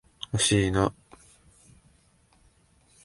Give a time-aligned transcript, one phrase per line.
[0.33, 0.95] 惜しいな。